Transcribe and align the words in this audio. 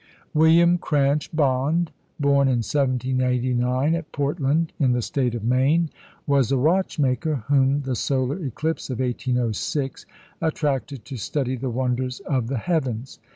William 0.33 0.79
Cranch 0.79 1.31
Bond, 1.31 1.91
born 2.19 2.47
in 2.47 2.63
1789 2.65 3.93
at 3.93 4.11
Portland, 4.11 4.73
in 4.79 4.93
the 4.93 5.01
State 5.03 5.35
of 5.35 5.43
Maine, 5.43 5.91
was 6.25 6.51
a 6.51 6.57
watchmaker, 6.57 7.43
whom 7.49 7.83
the 7.83 7.95
solar 7.95 8.43
eclipse 8.43 8.89
of 8.89 8.99
1806 8.99 10.07
attracted 10.41 11.05
to 11.05 11.17
study 11.17 11.55
the 11.55 11.69
wonders 11.69 12.19
of 12.21 12.47
the 12.47 12.57
heavens. 12.57 13.19